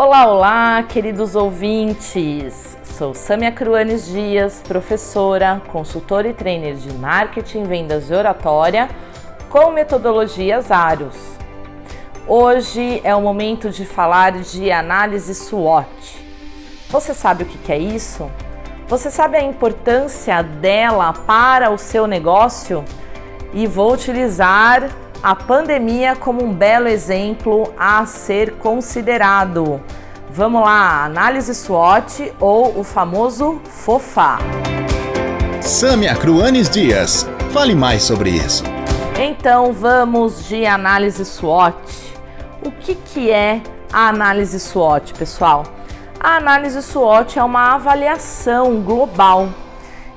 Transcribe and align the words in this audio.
Olá, 0.00 0.28
olá, 0.28 0.82
queridos 0.84 1.34
ouvintes! 1.34 2.78
Sou 2.84 3.12
Samia 3.14 3.50
Cruanes 3.50 4.06
Dias, 4.06 4.62
professora, 4.62 5.60
consultora 5.72 6.28
e 6.28 6.32
trainer 6.32 6.76
de 6.76 6.92
marketing, 6.92 7.64
vendas 7.64 8.08
e 8.08 8.14
oratória 8.14 8.88
com 9.50 9.72
metodologias 9.72 10.70
Aros. 10.70 11.16
Hoje 12.28 13.00
é 13.02 13.12
o 13.12 13.20
momento 13.20 13.70
de 13.70 13.84
falar 13.84 14.34
de 14.34 14.70
análise 14.70 15.34
SWOT. 15.34 15.88
Você 16.90 17.12
sabe 17.12 17.42
o 17.42 17.46
que 17.46 17.72
é 17.72 17.78
isso? 17.78 18.30
Você 18.86 19.10
sabe 19.10 19.36
a 19.36 19.42
importância 19.42 20.42
dela 20.42 21.12
para 21.12 21.70
o 21.72 21.76
seu 21.76 22.06
negócio? 22.06 22.84
E 23.52 23.66
vou 23.66 23.94
utilizar 23.94 24.88
a 25.22 25.34
pandemia 25.34 26.14
como 26.14 26.44
um 26.44 26.54
belo 26.54 26.88
exemplo 26.88 27.72
a 27.76 28.06
ser 28.06 28.52
considerado. 28.52 29.80
Vamos 30.30 30.62
lá, 30.62 31.04
análise 31.04 31.54
SWOT 31.54 32.32
ou 32.38 32.78
o 32.78 32.84
famoso 32.84 33.60
FOFA. 33.64 34.38
Samia 35.60 36.14
Cruanes 36.14 36.70
Dias, 36.70 37.28
fale 37.50 37.74
mais 37.74 38.02
sobre 38.02 38.30
isso. 38.30 38.62
Então 39.18 39.72
vamos 39.72 40.46
de 40.46 40.64
análise 40.64 41.24
SWOT. 41.24 41.76
O 42.64 42.70
que, 42.70 42.94
que 42.94 43.30
é 43.30 43.60
a 43.92 44.08
análise 44.08 44.60
SWOT, 44.60 45.14
pessoal? 45.14 45.64
A 46.20 46.36
análise 46.36 46.80
SWOT 46.82 47.38
é 47.38 47.42
uma 47.42 47.74
avaliação 47.74 48.80
global 48.82 49.48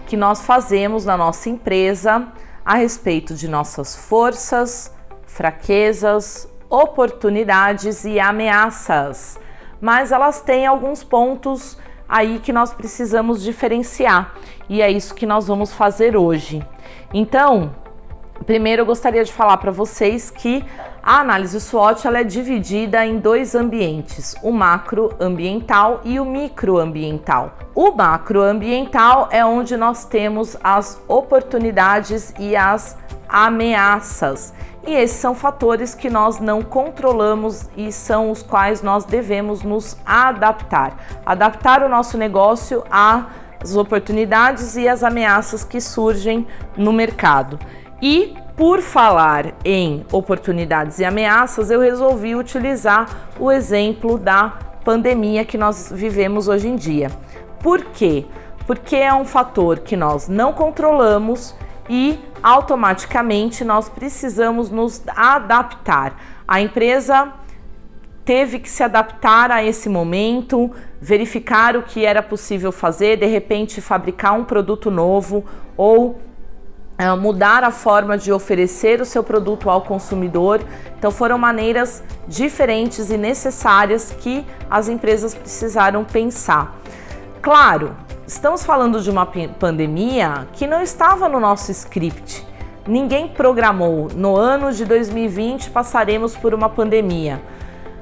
que 0.06 0.18
nós 0.18 0.44
fazemos 0.46 1.06
na 1.06 1.16
nossa 1.16 1.50
empresa 1.50 2.28
a 2.66 2.76
respeito 2.76 3.34
de 3.34 3.48
nossas 3.48 3.96
forças, 3.96 4.94
fraquezas, 5.26 6.48
oportunidades 6.70 8.06
e 8.06 8.20
ameaças. 8.20 9.40
Mas 9.80 10.12
elas 10.12 10.42
têm 10.42 10.66
alguns 10.66 11.04
pontos 11.04 11.78
aí 12.08 12.40
que 12.40 12.54
nós 12.54 12.74
precisamos 12.74 13.42
diferenciar 13.42 14.34
e 14.70 14.82
é 14.82 14.90
isso 14.92 15.16
que 15.16 15.26
nós 15.26 15.48
vamos 15.48 15.74
fazer 15.74 16.16
hoje. 16.16 16.66
Então, 17.14 17.76
primeiro 18.46 18.82
eu 18.82 18.86
gostaria 18.86 19.24
de 19.24 19.32
falar 19.34 19.58
para 19.58 19.72
vocês 19.72 20.30
que 20.30 20.64
a 21.12 21.20
análise 21.20 21.60
SWOT 21.60 22.08
ela 22.08 22.20
é 22.20 22.24
dividida 22.24 23.06
em 23.06 23.20
dois 23.20 23.54
ambientes, 23.54 24.34
o 24.42 24.50
macroambiental 24.50 26.00
e 26.06 26.18
o 26.22 26.24
microambiental. 26.24 27.52
O 27.76 27.92
macroambiental 27.92 29.28
é 29.30 29.44
onde 29.44 29.76
nós 29.76 30.06
temos 30.06 30.56
as 30.64 31.04
oportunidades 31.10 32.34
e 32.40 32.56
as 32.56 32.98
ameaças. 33.28 34.54
E 34.88 34.94
esses 34.94 35.18
são 35.18 35.36
fatores 35.36 35.94
que 35.94 36.10
nós 36.10 36.40
não 36.40 36.62
controlamos 36.62 37.70
e 37.76 37.92
são 37.92 38.32
os 38.32 38.42
quais 38.42 38.82
nós 38.82 39.04
devemos 39.04 39.64
nos 39.64 39.98
adaptar. 40.06 40.96
Adaptar 41.26 41.84
o 41.84 41.90
nosso 41.90 42.18
negócio 42.18 42.86
às 42.90 43.76
oportunidades 43.76 44.78
e 44.78 44.88
às 44.88 45.04
ameaças 45.04 45.66
que 45.66 45.82
surgem 45.82 46.48
no 46.78 46.94
mercado. 46.94 47.60
E 48.02 48.34
por 48.56 48.82
falar 48.82 49.54
em 49.64 50.06
oportunidades 50.12 51.00
e 51.00 51.06
ameaças, 51.06 51.72
eu 51.72 51.80
resolvi 51.80 52.36
utilizar 52.36 53.32
o 53.40 53.52
exemplo 53.52 54.18
da 54.18 54.54
pandemia 54.84 55.46
que 55.46 55.58
nós 55.58 55.92
vivemos 55.94 56.48
hoje 56.48 56.68
em 56.68 56.76
dia. 56.76 57.12
Por 57.62 57.84
quê? 57.86 58.26
Porque 58.68 58.96
é 58.96 59.14
um 59.14 59.26
fator 59.26 59.80
que 59.80 59.96
nós 59.96 60.28
não 60.28 60.54
controlamos 60.54 61.56
e 61.90 62.20
automaticamente 62.42 63.64
nós 63.64 63.90
precisamos 63.90 64.70
nos 64.70 65.02
adaptar. 65.16 66.16
A 66.48 66.62
empresa 66.62 67.34
teve 68.24 68.60
que 68.60 68.70
se 68.70 68.84
adaptar 68.84 69.52
a 69.52 69.64
esse 69.64 69.90
momento, 69.90 70.72
verificar 71.00 71.76
o 71.76 71.84
que 71.84 72.06
era 72.06 72.22
possível 72.22 72.72
fazer, 72.72 73.18
de 73.18 73.26
repente 73.26 73.82
fabricar 73.82 74.34
um 74.34 74.44
produto 74.44 74.92
novo 74.92 75.44
ou 75.76 76.20
é, 77.02 77.16
mudar 77.16 77.64
a 77.64 77.72
forma 77.72 78.18
de 78.18 78.32
oferecer 78.32 79.02
o 79.02 79.06
seu 79.06 79.24
produto 79.24 79.70
ao 79.70 79.82
consumidor. 79.82 80.62
Então 80.98 81.10
foram 81.10 81.38
maneiras 81.38 82.04
diferentes 82.28 83.10
e 83.10 83.18
necessárias 83.18 84.16
que 84.20 84.46
as 84.70 84.88
empresas 84.88 85.34
precisaram 85.34 86.04
pensar. 86.04 86.78
Claro, 87.42 87.96
Estamos 88.32 88.64
falando 88.64 89.02
de 89.02 89.10
uma 89.10 89.26
pandemia 89.60 90.48
que 90.54 90.66
não 90.66 90.82
estava 90.82 91.28
no 91.28 91.38
nosso 91.38 91.70
script. 91.72 92.48
Ninguém 92.88 93.28
programou. 93.28 94.08
No 94.16 94.38
ano 94.38 94.72
de 94.72 94.86
2020 94.86 95.70
passaremos 95.70 96.38
por 96.38 96.54
uma 96.54 96.70
pandemia. 96.70 97.42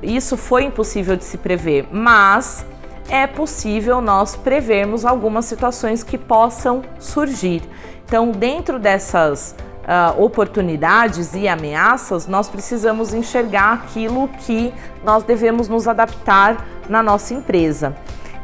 Isso 0.04 0.38
foi 0.38 0.66
impossível 0.66 1.16
de 1.16 1.24
se 1.24 1.36
prever, 1.40 1.88
mas 1.92 2.64
é 3.10 3.26
possível 3.26 4.02
nós 4.02 4.36
prevermos 4.36 5.04
algumas 5.04 5.46
situações 5.46 6.04
que 6.04 6.16
possam 6.16 6.84
surgir. 7.00 7.64
Então, 8.10 8.32
dentro 8.32 8.80
dessas 8.80 9.56
uh, 9.84 10.20
oportunidades 10.20 11.36
e 11.36 11.48
ameaças, 11.48 12.26
nós 12.26 12.50
precisamos 12.50 13.14
enxergar 13.14 13.74
aquilo 13.74 14.28
que 14.30 14.74
nós 15.04 15.24
devemos 15.24 15.70
nos 15.70 15.88
adaptar 15.88 16.66
na 16.90 17.04
nossa 17.04 17.36
empresa. 17.36 17.96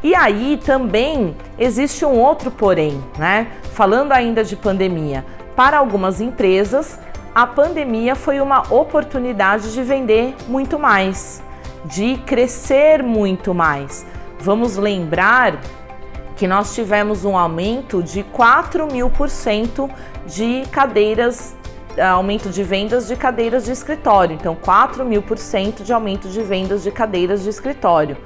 E 0.04 0.14
aí 0.14 0.62
também 0.64 1.36
existe 1.58 2.06
um 2.06 2.20
outro 2.20 2.52
porém, 2.52 3.04
né? 3.18 3.48
Falando 3.74 4.12
ainda 4.12 4.44
de 4.44 4.56
pandemia, 4.56 5.26
para 5.56 5.80
algumas 5.80 6.22
empresas, 6.22 7.00
a 7.34 7.48
pandemia 7.48 8.14
foi 8.14 8.40
uma 8.40 8.72
oportunidade 8.72 9.74
de 9.74 9.82
vender 9.82 10.36
muito 10.48 10.78
mais, 10.78 11.42
de 11.86 12.18
crescer 12.18 13.02
muito 13.02 13.52
mais. 13.52 14.06
Vamos 14.40 14.78
lembrar 14.78 15.60
que 16.36 16.48
nós 16.48 16.76
tivemos 16.76 17.24
um 17.24 17.38
aumento 17.38 18.04
de 18.04 18.24
4 18.24 18.92
mil 18.92 19.10
por 19.10 19.30
cento 19.30 19.90
de 20.28 20.64
cadeiras, 20.72 21.56
aumento 22.14 22.50
de 22.50 22.64
vendas 22.64 23.08
de 23.08 23.16
cadeiras 23.16 23.66
de 23.66 23.72
escritório. 23.72 24.36
Então, 24.36 24.56
4 24.56 25.06
mil 25.06 25.22
por 25.22 25.38
cento 25.38 25.84
de 25.84 25.94
aumento 25.94 26.28
de 26.28 26.42
vendas 26.42 26.84
de 26.84 26.92
cadeiras 26.92 27.44
de 27.44 27.50
escritório 27.50 28.18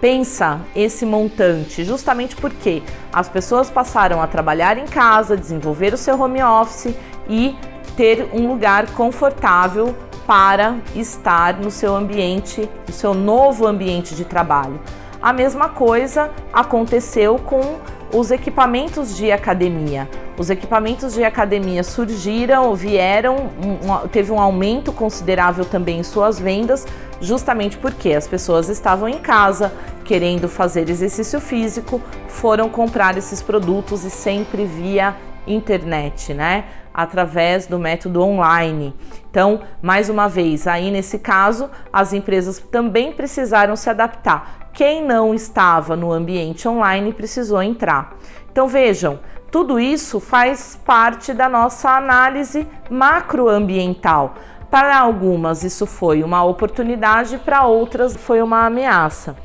pensa 0.00 0.60
esse 0.76 1.04
montante 1.04 1.84
justamente 1.84 2.36
porque 2.36 2.82
as 3.12 3.28
pessoas 3.28 3.68
passaram 3.68 4.22
a 4.22 4.26
trabalhar 4.26 4.78
em 4.78 4.86
casa, 4.86 5.36
desenvolver 5.36 5.92
o 5.92 5.96
seu 5.96 6.20
home 6.20 6.42
office 6.42 6.94
e 7.28 7.56
ter 7.96 8.28
um 8.32 8.46
lugar 8.46 8.92
confortável 8.92 9.94
para 10.26 10.76
estar 10.94 11.58
no 11.58 11.70
seu 11.70 11.96
ambiente, 11.96 12.68
no 12.86 12.92
seu 12.92 13.14
novo 13.14 13.66
ambiente 13.66 14.14
de 14.14 14.24
trabalho. 14.24 14.78
A 15.20 15.32
mesma 15.32 15.68
coisa 15.68 16.30
aconteceu 16.52 17.38
com 17.40 17.76
os 18.14 18.30
equipamentos 18.30 19.16
de 19.16 19.32
academia. 19.32 20.08
Os 20.38 20.48
equipamentos 20.48 21.14
de 21.14 21.24
academia 21.24 21.82
surgiram, 21.82 22.72
vieram, 22.74 23.50
um, 23.60 24.08
teve 24.08 24.30
um 24.30 24.40
aumento 24.40 24.92
considerável 24.92 25.64
também 25.64 25.98
em 25.98 26.02
suas 26.04 26.38
vendas, 26.38 26.86
justamente 27.20 27.76
porque 27.76 28.12
as 28.12 28.28
pessoas 28.28 28.68
estavam 28.68 29.08
em 29.08 29.18
casa, 29.18 29.72
querendo 30.04 30.48
fazer 30.48 30.88
exercício 30.88 31.40
físico, 31.40 32.00
foram 32.28 32.68
comprar 32.68 33.18
esses 33.18 33.42
produtos 33.42 34.04
e 34.04 34.10
sempre 34.10 34.64
via 34.64 35.16
internet, 35.46 36.32
né? 36.32 36.64
Através 37.00 37.68
do 37.68 37.78
método 37.78 38.20
online. 38.20 38.92
Então, 39.30 39.60
mais 39.80 40.08
uma 40.08 40.28
vez, 40.28 40.66
aí 40.66 40.90
nesse 40.90 41.20
caso, 41.20 41.70
as 41.92 42.12
empresas 42.12 42.58
também 42.58 43.12
precisaram 43.12 43.76
se 43.76 43.88
adaptar. 43.88 44.68
Quem 44.72 45.04
não 45.04 45.32
estava 45.32 45.94
no 45.94 46.10
ambiente 46.10 46.66
online 46.66 47.12
precisou 47.12 47.62
entrar. 47.62 48.16
Então, 48.50 48.66
vejam, 48.66 49.20
tudo 49.48 49.78
isso 49.78 50.18
faz 50.18 50.76
parte 50.84 51.32
da 51.32 51.48
nossa 51.48 51.90
análise 51.90 52.66
macroambiental. 52.90 54.34
Para 54.68 54.98
algumas, 54.98 55.62
isso 55.62 55.86
foi 55.86 56.24
uma 56.24 56.42
oportunidade, 56.42 57.38
para 57.38 57.64
outras, 57.64 58.16
foi 58.16 58.42
uma 58.42 58.66
ameaça. 58.66 59.36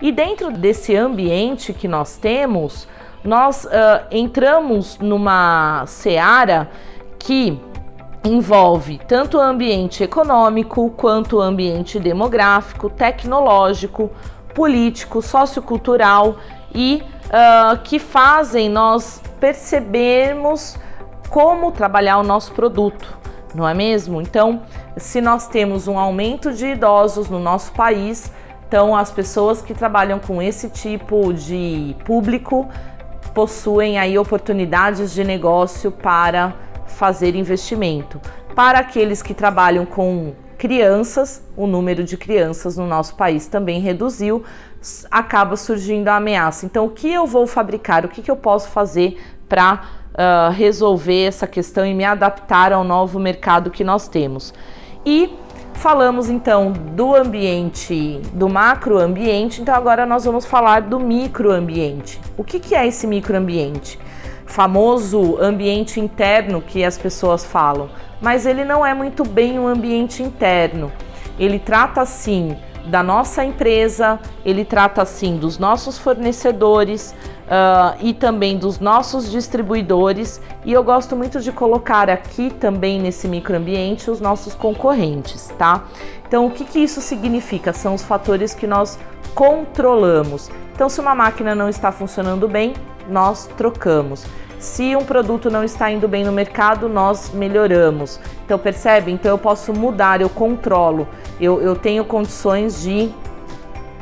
E 0.00 0.10
dentro 0.10 0.50
desse 0.50 0.96
ambiente 0.96 1.74
que 1.74 1.86
nós 1.86 2.16
temos, 2.16 2.88
nós 3.24 3.64
uh, 3.64 3.68
entramos 4.10 4.98
numa 4.98 5.84
seara 5.86 6.68
que 7.22 7.56
envolve 8.24 9.00
tanto 9.06 9.36
o 9.36 9.40
ambiente 9.40 10.02
econômico 10.02 10.90
quanto 10.90 11.36
o 11.36 11.40
ambiente 11.40 12.00
demográfico, 12.00 12.90
tecnológico, 12.90 14.10
político, 14.52 15.22
sociocultural 15.22 16.36
e 16.74 17.02
uh, 17.26 17.78
que 17.84 18.00
fazem 18.00 18.68
nós 18.68 19.22
percebermos 19.38 20.76
como 21.30 21.70
trabalhar 21.70 22.18
o 22.18 22.24
nosso 22.24 22.52
produto, 22.52 23.16
não 23.54 23.68
é 23.68 23.72
mesmo? 23.72 24.20
Então, 24.20 24.62
se 24.96 25.20
nós 25.20 25.46
temos 25.46 25.86
um 25.86 25.98
aumento 25.98 26.52
de 26.52 26.66
idosos 26.66 27.28
no 27.28 27.38
nosso 27.38 27.72
país, 27.72 28.32
então 28.66 28.96
as 28.96 29.12
pessoas 29.12 29.62
que 29.62 29.74
trabalham 29.74 30.18
com 30.18 30.42
esse 30.42 30.68
tipo 30.68 31.32
de 31.32 31.96
público 32.04 32.68
possuem 33.32 33.98
aí 33.98 34.18
oportunidades 34.18 35.12
de 35.12 35.22
negócio 35.22 35.90
para 35.92 36.52
fazer 36.92 37.34
investimento. 37.34 38.20
Para 38.54 38.78
aqueles 38.78 39.22
que 39.22 39.34
trabalham 39.34 39.84
com 39.84 40.34
crianças, 40.58 41.42
o 41.56 41.66
número 41.66 42.04
de 42.04 42.16
crianças 42.16 42.76
no 42.76 42.86
nosso 42.86 43.16
país 43.16 43.48
também 43.48 43.80
reduziu, 43.80 44.44
acaba 45.10 45.56
surgindo 45.56 46.06
a 46.08 46.16
ameaça. 46.16 46.66
Então, 46.66 46.84
o 46.84 46.90
que 46.90 47.12
eu 47.12 47.26
vou 47.26 47.48
fabricar? 47.48 48.04
O 48.04 48.08
que, 48.08 48.22
que 48.22 48.30
eu 48.30 48.36
posso 48.36 48.68
fazer 48.68 49.20
para 49.48 49.74
uh, 49.74 49.78
ah, 50.14 50.50
resolver 50.50 51.24
essa 51.24 51.46
questão 51.48 51.84
e 51.84 51.92
me 51.92 52.04
adaptar 52.04 52.72
ao 52.72 52.84
novo 52.84 53.18
mercado 53.18 53.70
que 53.70 53.82
nós 53.82 54.06
temos? 54.06 54.54
E 55.04 55.34
falamos 55.74 56.28
então 56.28 56.72
do 56.72 57.14
ambiente, 57.14 58.20
do 58.32 58.48
macroambiente, 58.48 59.60
então 59.60 59.74
agora 59.74 60.06
nós 60.06 60.24
vamos 60.24 60.44
falar 60.44 60.82
do 60.82 60.98
microambiente. 60.98 62.20
O 62.36 62.44
que, 62.44 62.60
que 62.60 62.74
é 62.74 62.86
esse 62.86 63.06
microambiente? 63.06 63.98
Famoso 64.46 65.38
ambiente 65.40 65.98
interno 65.98 66.60
que 66.60 66.84
as 66.84 66.98
pessoas 66.98 67.44
falam, 67.44 67.88
mas 68.20 68.46
ele 68.46 68.64
não 68.64 68.84
é 68.84 68.94
muito 68.94 69.24
bem 69.24 69.58
um 69.58 69.66
ambiente 69.66 70.22
interno. 70.22 70.92
Ele 71.38 71.58
trata 71.58 72.04
sim 72.04 72.56
da 72.86 73.02
nossa 73.02 73.44
empresa, 73.44 74.18
ele 74.44 74.64
trata 74.64 75.02
assim 75.02 75.36
dos 75.36 75.58
nossos 75.58 75.98
fornecedores 75.98 77.14
uh, 77.42 77.96
e 78.00 78.12
também 78.12 78.58
dos 78.58 78.80
nossos 78.80 79.30
distribuidores. 79.30 80.40
E 80.64 80.72
eu 80.72 80.82
gosto 80.82 81.14
muito 81.16 81.40
de 81.40 81.52
colocar 81.52 82.10
aqui 82.10 82.50
também 82.50 83.00
nesse 83.00 83.28
microambiente 83.28 84.10
os 84.10 84.20
nossos 84.20 84.54
concorrentes, 84.54 85.48
tá? 85.58 85.84
Então, 86.26 86.46
o 86.46 86.50
que, 86.50 86.64
que 86.64 86.78
isso 86.78 87.00
significa? 87.00 87.72
São 87.72 87.94
os 87.94 88.02
fatores 88.02 88.54
que 88.54 88.66
nós 88.66 88.98
controlamos. 89.34 90.50
Então, 90.74 90.88
se 90.88 91.00
uma 91.00 91.14
máquina 91.14 91.54
não 91.54 91.68
está 91.68 91.92
funcionando 91.92 92.48
bem, 92.48 92.74
nós 93.08 93.48
trocamos. 93.56 94.24
Se 94.62 94.94
um 94.94 95.04
produto 95.04 95.50
não 95.50 95.64
está 95.64 95.90
indo 95.90 96.06
bem 96.06 96.22
no 96.22 96.30
mercado, 96.30 96.88
nós 96.88 97.32
melhoramos. 97.34 98.20
Então, 98.44 98.56
percebe? 98.56 99.10
Então, 99.10 99.32
eu 99.32 99.36
posso 99.36 99.72
mudar, 99.72 100.20
eu 100.20 100.28
controlo, 100.28 101.08
eu, 101.40 101.60
eu 101.60 101.74
tenho 101.74 102.04
condições 102.04 102.80
de 102.80 103.12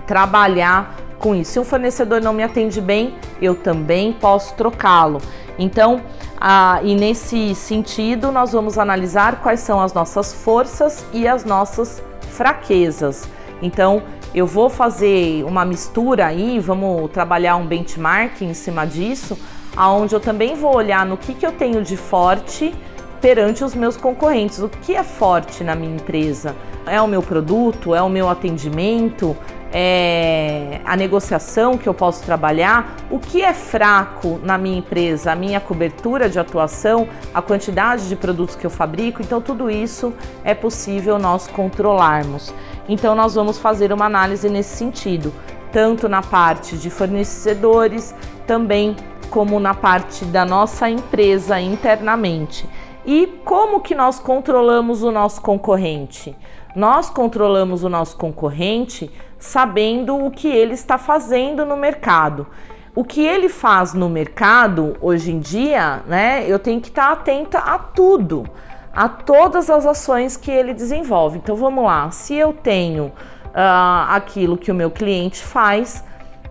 trabalhar 0.07 0.97
com 1.19 1.35
isso. 1.35 1.53
Se 1.53 1.59
um 1.59 1.65
fornecedor 1.65 2.21
não 2.21 2.35
me 2.35 2.43
atende 2.43 2.79
bem, 2.79 3.15
eu 3.41 3.55
também 3.55 4.12
posso 4.12 4.53
trocá-lo. 4.53 5.23
Então, 5.59 6.03
ah, 6.39 6.79
e 6.83 6.95
nesse 6.95 7.55
sentido, 7.55 8.31
nós 8.31 8.53
vamos 8.53 8.77
analisar 8.77 9.41
quais 9.41 9.61
são 9.61 9.81
as 9.81 9.95
nossas 9.95 10.31
forças 10.31 11.06
e 11.11 11.27
as 11.27 11.43
nossas 11.43 12.03
fraquezas. 12.33 13.27
Então, 13.63 14.03
eu 14.35 14.47
vou 14.47 14.69
fazer 14.69 15.43
uma 15.45 15.65
mistura 15.65 16.27
aí, 16.27 16.59
vamos 16.59 17.11
trabalhar 17.13 17.56
um 17.56 17.67
benchmark 17.67 18.43
em 18.43 18.53
cima 18.53 18.87
disso 18.87 19.39
aonde 19.76 20.14
eu 20.14 20.20
também 20.20 20.55
vou 20.55 20.75
olhar 20.75 21.05
no 21.06 21.17
que, 21.17 21.34
que 21.34 21.46
eu 21.46 21.52
tenho 21.52 21.82
de 21.82 21.96
forte 21.96 22.75
perante 23.20 23.62
os 23.62 23.75
meus 23.75 23.96
concorrentes. 23.96 24.61
O 24.61 24.69
que 24.69 24.94
é 24.94 25.02
forte 25.02 25.62
na 25.62 25.75
minha 25.75 25.94
empresa? 25.94 26.55
É 26.87 27.00
o 27.00 27.06
meu 27.06 27.22
produto? 27.22 27.94
É 27.94 28.02
o 28.02 28.08
meu 28.08 28.28
atendimento? 28.28 29.37
É 29.72 30.81
a 30.84 30.96
negociação 30.96 31.78
que 31.78 31.88
eu 31.88 31.94
posso 31.94 32.25
trabalhar? 32.25 32.96
O 33.08 33.20
que 33.20 33.43
é 33.43 33.55
fraco 33.55 34.40
na 34.43 34.58
minha 34.58 34.78
empresa? 34.78 35.31
A 35.31 35.37
minha 35.37 35.61
cobertura 35.61 36.28
de 36.28 36.40
atuação, 36.40 37.06
a 37.32 37.40
quantidade 37.40 38.08
de 38.08 38.17
produtos 38.17 38.56
que 38.56 38.67
eu 38.67 38.70
fabrico? 38.70 39.22
Então, 39.22 39.40
tudo 39.40 39.70
isso 39.70 40.12
é 40.43 40.55
possível 40.55 41.19
nós 41.19 41.46
controlarmos. 41.46 42.52
Então, 42.88 43.14
nós 43.14 43.34
vamos 43.34 43.58
fazer 43.58 43.93
uma 43.93 44.06
análise 44.06 44.49
nesse 44.49 44.76
sentido, 44.76 45.32
tanto 45.70 46.08
na 46.08 46.22
parte 46.22 46.76
de 46.76 46.90
fornecedores, 46.90 48.12
também 48.46 48.96
como 49.31 49.61
na 49.61 49.73
parte 49.73 50.25
da 50.25 50.44
nossa 50.44 50.91
empresa 50.91 51.61
internamente. 51.61 52.69
E 53.06 53.27
como 53.44 53.81
que 53.81 53.94
nós 53.94 54.19
controlamos 54.19 55.03
o 55.03 55.11
nosso 55.11 55.41
concorrente? 55.41 56.37
Nós 56.77 57.09
controlamos 57.09 57.82
o 57.82 57.88
nosso 57.88 58.17
concorrente 58.17 59.11
sabendo 59.38 60.17
o 60.17 60.31
que 60.31 60.49
ele 60.49 60.75
está 60.75 60.99
fazendo 60.99 61.65
no 61.65 61.77
mercado. 61.77 62.47
O 62.94 63.05
que 63.05 63.25
ele 63.25 63.49
faz 63.49 63.94
no 63.94 64.09
mercado 64.09 64.97
hoje 65.00 65.32
em 65.32 65.38
dia, 65.38 66.03
né? 66.06 66.44
Eu 66.47 66.59
tenho 66.59 66.81
que 66.81 66.88
estar 66.88 67.12
atenta 67.12 67.59
a 67.59 67.79
tudo, 67.79 68.44
a 68.93 69.09
todas 69.09 69.71
as 69.71 69.87
ações 69.87 70.37
que 70.37 70.50
ele 70.50 70.75
desenvolve. 70.75 71.38
Então 71.38 71.56
vamos 71.56 71.85
lá, 71.85 72.11
se 72.11 72.35
eu 72.35 72.53
tenho 72.53 73.06
uh, 73.06 74.11
aquilo 74.11 74.59
que 74.59 74.71
o 74.71 74.75
meu 74.75 74.91
cliente 74.91 75.43
faz, 75.43 76.05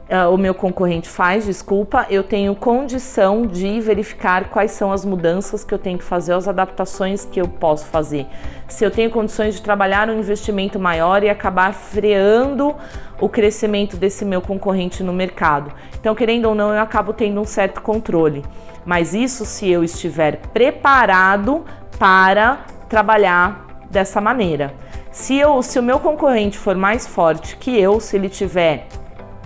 uh, 0.10 0.34
o 0.34 0.38
meu 0.38 0.54
concorrente 0.54 1.08
faz, 1.08 1.46
desculpa, 1.46 2.06
eu 2.10 2.24
tenho 2.24 2.56
condição 2.56 3.46
de 3.46 3.80
verificar 3.80 4.50
quais 4.50 4.72
são 4.72 4.92
as 4.92 5.06
mudanças 5.06 5.64
que 5.64 5.74
eu 5.74 5.78
tenho 5.78 5.98
que 5.98 6.04
fazer, 6.04 6.34
as 6.34 6.48
adaptações 6.48 7.26
que 7.26 7.40
eu 7.40 7.48
posso 7.48 7.86
fazer. 7.86 8.26
Se 8.68 8.84
eu 8.84 8.92
tenho 8.92 9.10
condições 9.10 9.56
de 9.56 9.62
trabalhar 9.62 10.10
um 10.10 10.20
investimento 10.20 10.80
maior 10.80 11.24
e 11.24 11.30
acabar 11.30 11.74
freando 11.74 12.76
o 13.20 13.30
crescimento 13.30 13.98
desse 13.98 14.26
meu 14.26 14.42
concorrente 14.42 15.04
no 15.04 15.14
mercado. 15.14 15.72
Então, 16.00 16.16
querendo 16.16 16.46
ou 16.46 16.56
não, 16.56 16.74
eu 16.74 16.82
acabo 16.82 17.14
tendo 17.14 17.40
um 17.40 17.46
certo 17.46 17.82
controle. 17.82 18.44
Mas 18.86 19.14
isso 19.14 19.46
se 19.46 19.70
eu 19.70 19.84
estiver 19.84 20.38
preparado 20.54 21.66
para 21.98 22.66
trabalhar 22.88 23.86
dessa 23.90 24.22
maneira. 24.22 24.74
Se, 25.12 25.38
eu, 25.38 25.62
se 25.62 25.78
o 25.78 25.84
meu 25.84 26.00
concorrente 26.00 26.58
for 26.58 26.76
mais 26.76 27.06
forte 27.06 27.58
que 27.58 27.78
eu, 27.78 28.00
se 28.00 28.16
ele 28.16 28.30
tiver 28.30 28.88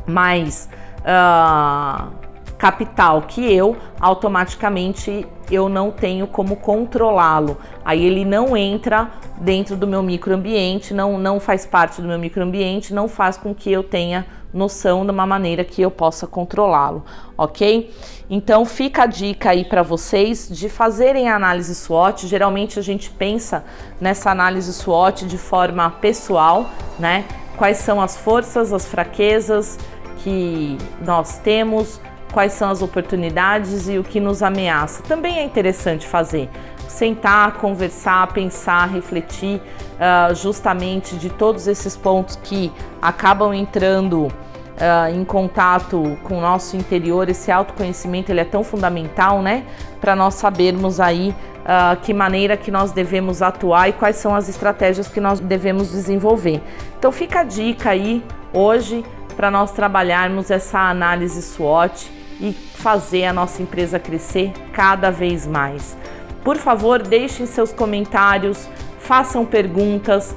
mais 0.05 0.69
uh, 0.99 2.11
capital 2.57 3.23
que 3.23 3.53
eu, 3.53 3.75
automaticamente 3.99 5.27
eu 5.51 5.67
não 5.67 5.91
tenho 5.91 6.25
como 6.27 6.55
controlá-lo. 6.55 7.57
Aí 7.83 8.05
ele 8.05 8.23
não 8.23 8.55
entra 8.55 9.09
dentro 9.39 9.75
do 9.75 9.85
meu 9.85 10.01
microambiente, 10.01 10.93
não, 10.93 11.17
não 11.17 11.39
faz 11.39 11.65
parte 11.65 12.01
do 12.01 12.07
meu 12.07 12.17
microambiente, 12.17 12.93
não 12.93 13.07
faz 13.07 13.37
com 13.37 13.53
que 13.53 13.71
eu 13.71 13.83
tenha 13.83 14.25
noção 14.53 15.03
de 15.03 15.11
uma 15.11 15.25
maneira 15.25 15.63
que 15.63 15.81
eu 15.81 15.89
possa 15.89 16.27
controlá-lo, 16.27 17.03
ok? 17.35 17.91
Então 18.29 18.65
fica 18.65 19.03
a 19.03 19.05
dica 19.07 19.49
aí 19.49 19.65
para 19.65 19.81
vocês 19.81 20.47
de 20.49 20.69
fazerem 20.69 21.27
a 21.27 21.35
análise 21.35 21.73
SWOT. 21.73 22.27
Geralmente 22.27 22.79
a 22.79 22.81
gente 22.81 23.09
pensa 23.09 23.65
nessa 23.99 24.31
análise 24.31 24.71
SWOT 24.71 25.25
de 25.25 25.37
forma 25.37 25.89
pessoal, 25.89 26.69
né? 26.99 27.25
Quais 27.57 27.77
são 27.77 28.01
as 28.01 28.17
forças, 28.17 28.73
as 28.73 28.85
fraquezas, 28.87 29.77
que 30.23 30.77
nós 31.05 31.37
temos, 31.39 31.99
quais 32.31 32.53
são 32.53 32.69
as 32.69 32.81
oportunidades 32.81 33.87
e 33.87 33.99
o 33.99 34.03
que 34.03 34.19
nos 34.19 34.41
ameaça. 34.41 35.03
Também 35.03 35.37
é 35.39 35.43
interessante 35.43 36.07
fazer. 36.07 36.49
Sentar, 36.87 37.53
conversar, 37.53 38.33
pensar, 38.33 38.87
refletir 38.89 39.61
uh, 39.95 40.33
justamente 40.35 41.15
de 41.15 41.29
todos 41.29 41.67
esses 41.67 41.95
pontos 41.95 42.35
que 42.43 42.71
acabam 43.01 43.53
entrando 43.53 44.31
Uh, 44.73 45.15
em 45.15 45.23
contato 45.23 46.17
com 46.23 46.39
o 46.39 46.41
nosso 46.41 46.75
interior, 46.75 47.29
esse 47.29 47.51
autoconhecimento 47.51 48.31
ele 48.31 48.39
é 48.39 48.45
tão 48.45 48.63
fundamental, 48.63 49.39
né? 49.39 49.65
Para 50.01 50.15
nós 50.15 50.33
sabermos 50.33 50.99
aí 50.99 51.29
uh, 51.63 51.95
que 52.01 52.11
maneira 52.11 52.57
que 52.57 52.71
nós 52.71 52.91
devemos 52.91 53.43
atuar 53.43 53.89
e 53.89 53.93
quais 53.93 54.15
são 54.15 54.33
as 54.35 54.49
estratégias 54.49 55.07
que 55.07 55.19
nós 55.19 55.39
devemos 55.39 55.91
desenvolver. 55.91 56.59
Então 56.97 57.11
fica 57.11 57.41
a 57.41 57.43
dica 57.43 57.91
aí 57.91 58.23
hoje 58.51 59.05
para 59.35 59.51
nós 59.51 59.71
trabalharmos 59.71 60.49
essa 60.49 60.79
análise 60.79 61.41
SWOT 61.41 62.11
e 62.39 62.51
fazer 62.51 63.25
a 63.25 63.33
nossa 63.33 63.61
empresa 63.61 63.99
crescer 63.99 64.51
cada 64.71 65.11
vez 65.11 65.45
mais. 65.45 65.95
Por 66.43 66.57
favor, 66.57 67.01
deixem 67.01 67.45
seus 67.45 67.71
comentários, 67.71 68.67
façam 68.99 69.45
perguntas, 69.45 70.35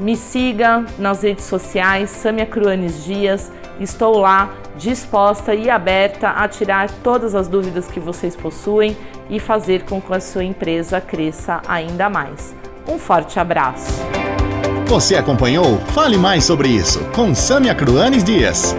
me 0.00 0.16
siga 0.16 0.84
nas 0.98 1.22
redes 1.22 1.44
sociais, 1.44 2.10
Samia 2.10 2.46
Cruanes 2.46 3.04
Dias. 3.04 3.52
Estou 3.82 4.18
lá 4.18 4.54
disposta 4.76 5.54
e 5.54 5.68
aberta 5.68 6.30
a 6.30 6.46
tirar 6.46 6.88
todas 7.02 7.34
as 7.34 7.48
dúvidas 7.48 7.88
que 7.88 7.98
vocês 7.98 8.36
possuem 8.36 8.96
e 9.28 9.40
fazer 9.40 9.82
com 9.84 10.00
que 10.00 10.14
a 10.14 10.20
sua 10.20 10.44
empresa 10.44 11.00
cresça 11.00 11.60
ainda 11.66 12.08
mais. 12.08 12.54
Um 12.88 12.98
forte 12.98 13.40
abraço! 13.40 13.92
Você 14.86 15.16
acompanhou 15.16 15.78
Fale 15.94 16.18
Mais 16.18 16.44
sobre 16.44 16.68
isso 16.68 17.00
com 17.14 17.34
Sâmia 17.34 17.74
Cruanes 17.74 18.22
Dias. 18.22 18.76